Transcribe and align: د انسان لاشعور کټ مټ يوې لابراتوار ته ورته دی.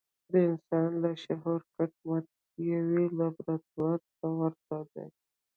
د 0.31 0.33
انسان 0.49 0.89
لاشعور 1.03 1.61
کټ 1.75 1.91
مټ 2.07 2.25
يوې 2.73 3.03
لابراتوار 3.17 3.99
ته 4.17 4.27
ورته 4.39 4.77
دی. 4.93 5.07